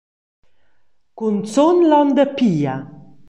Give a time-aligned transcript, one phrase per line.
[1.17, 2.75] Cunzun l’onda Pia.